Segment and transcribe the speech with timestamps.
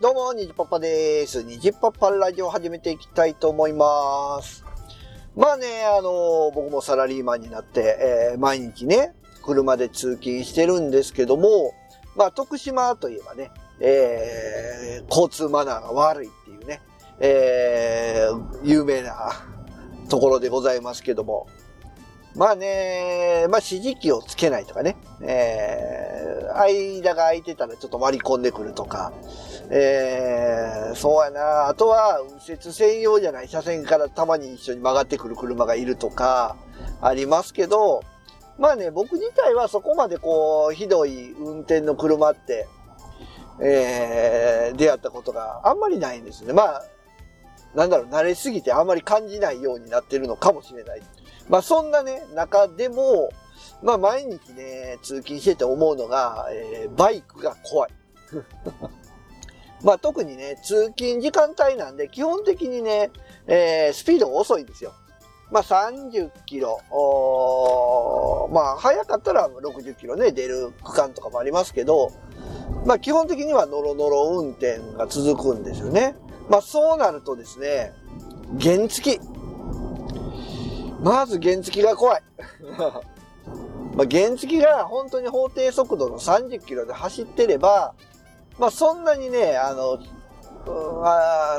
[0.00, 1.42] どうも、にじパパです。
[1.42, 4.64] にじパパラジオ始めていきたいと思います。
[5.34, 11.72] まあね、あの、僕もサラリーマンになって、えー毎日ね、車で通勤してるんですけども、
[12.14, 16.80] まあ、徳島といえばね、えー交通マナーが悪いっていうね、
[17.18, 19.32] えー有名な
[20.08, 21.48] ところでございますけども、
[22.36, 26.07] まあね、まあ指示器をつけないとかね、え
[26.66, 29.12] 間が空いてたらちょっと割り込んでくるとか、
[29.70, 36.56] えーそうやな、あとは右折専用じゃない車線からたまに一緒に曲がってくる車がいるとか、
[37.00, 38.02] ありますけど、
[38.58, 42.66] まあね、僕自体はそこまでこう、ひどい運転の車って、
[43.60, 46.52] えー出会ったことがあんまりないんですね。
[46.52, 46.84] まあ、
[47.74, 51.02] なんだろう、慣れすぎてあんまり感じないようになってるのかもしれない。
[51.48, 53.30] まあそんなね、中でも、
[53.82, 57.90] まあ毎日ね、通勤してて思うのが、えーバイクが怖い。
[59.84, 63.10] まあ特にね、通勤時間帯なんで、基本的にね、
[63.46, 64.92] えースピードが遅いんですよ。
[65.50, 66.80] まあ30キロ、
[68.52, 72.10] まあ早かったら60キロね、出る区間とかもありますけど、
[72.84, 76.16] まあ基本的にはノロノロ運転が続くんですよね。
[76.48, 77.92] まあそうなるとですね、
[78.60, 79.20] 原付き。
[81.00, 82.22] まず原付きが怖い。
[83.98, 87.94] まあ原付が本当に法定速度の30キロで走ってれば、
[88.56, 89.98] まあそんなにね、あの、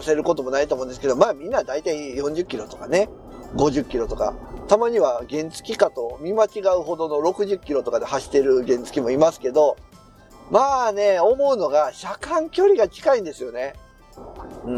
[0.02, 3.10] 焦ることもないと思うんですけど、まあみんな大体40キロとかね、
[3.56, 4.34] 50キロとか、
[4.70, 9.76] たまには原付かと見間違うほどの60キロとかで走ってる原付もいますけど、
[10.50, 13.74] まあね、思うのが車間距離が近いんですよね。
[14.64, 14.72] う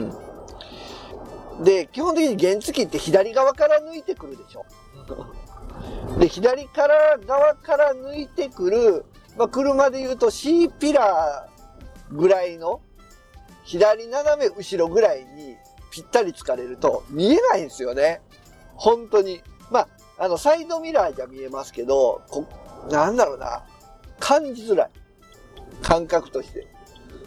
[1.62, 1.64] ん。
[1.64, 4.66] で、基本的に原付って左側から抜いてくるでしょ。
[6.22, 9.06] で、左から側から抜いてくる、
[9.40, 12.80] まあ、車で言うと C ピラーぐらいの、
[13.64, 15.56] 左斜め後ろぐらいに
[15.90, 18.22] ぴったりつかれると見えないんですよね。
[18.76, 19.42] 本当に。
[19.72, 19.88] まあ、
[20.20, 22.46] あの、サイドミラーじゃ見えますけど、こ
[22.92, 23.64] なんだろうな。
[24.20, 24.90] 感じづらい。
[25.82, 26.68] 感覚として。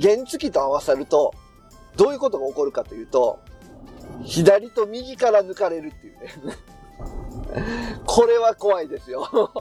[0.00, 1.34] 原付と合わさると、
[1.96, 3.38] どういうことが起こるかというと、
[4.22, 6.56] 左と右から抜かれるっていうね。
[8.06, 9.28] これは怖いですよ。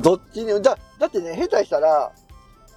[0.00, 2.12] どっちに、だ、だってね、下手したら、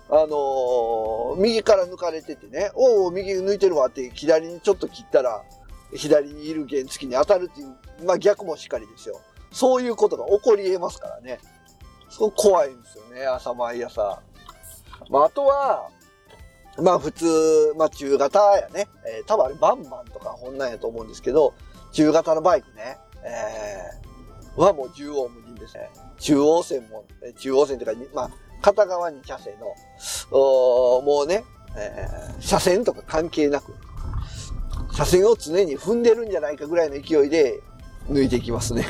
[0.10, 5.44] あのー右から抜かれててね、おお、右抜いてるわって左にちょっと切ったら、
[5.94, 7.76] 左にいる原付に当たるっていう、
[8.06, 9.20] まあ逆もしっかりですよ。
[9.52, 11.40] そういうことが起こり得ますからね。
[12.10, 14.22] そう怖いんですよね、朝毎朝。
[15.10, 15.88] まああとは、
[16.78, 18.88] まあ普通、まあ中型やね。
[19.06, 21.54] えー多分あれバンバンとかこんなんやと思うんですけど、
[21.94, 22.98] 中型のバイクね。
[23.24, 25.90] えーはもう縦横無尽ですね。
[26.20, 27.06] 中央線も、
[27.38, 29.68] 中央線というかに、まあ片側に車線の、
[30.32, 31.44] もうね、
[31.78, 33.74] えー車線とか関係なく、
[34.94, 37.62] 車線を常に踏んでるんじゃないかぐらいの勢いで
[38.10, 38.86] 抜いていきますね。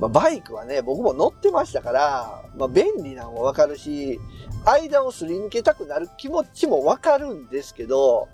[0.00, 4.18] まあ、バイクはね、僕も乗ってましたから、まあ、便利なのもわかるし、
[4.64, 8.28] 間をすり抜けたくなる気持ちもわかるんですけど、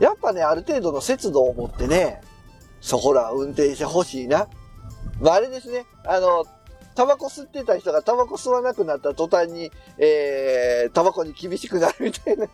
[0.00, 2.20] やっぱね、ある程度の節度を持ってね、
[2.82, 4.48] そこら運転してほしいな。
[5.20, 6.44] まあ、あれですね、あの、
[6.94, 12.48] タバコ吸ってた人がタバコ吸わなくなった途端に、えー、タバコに厳しくなるみたいな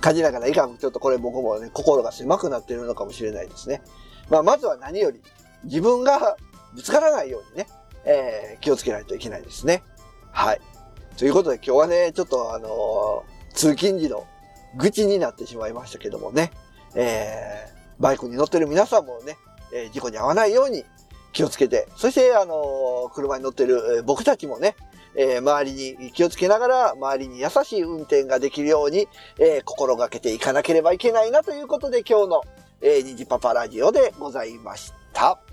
[0.00, 0.78] 感じながらいかん。
[0.78, 3.82] ちょっとこれ僕もね、心が狭くなっているのかもしれないですね。
[4.30, 5.20] まあ、まずは何より、
[5.64, 6.36] 自分が
[6.74, 7.66] ぶつからないようにね、
[8.04, 9.82] えー気をつけないといけないですね。
[10.30, 10.60] はい。
[11.16, 14.24] ということで今日はね、ちょっとあのー通勤時の
[14.76, 16.52] 愚痴になってしまいましたけどもね、
[16.94, 19.36] えーバイクに乗ってる皆さんもね、
[19.72, 20.84] え事故に遭わないように
[21.32, 24.76] 気をつけて、そしてあの車に乗ってる僕たちもね、
[25.16, 29.08] え周りに気をつけながら、周りに優しい運転ができるように、
[29.38, 32.42] え心がけていかなければいけないなということで今日の
[32.80, 35.47] えー、ニジパパラジオでございました。